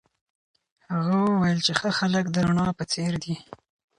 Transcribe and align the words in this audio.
هغه 0.93 1.15
وویل 1.25 1.59
چي 1.65 1.73
ښه 1.79 1.89
خلک 1.99 2.25
د 2.31 2.37
رڼا 2.47 2.67
په 2.77 2.83
څېر 2.91 3.13
دي. 3.23 3.35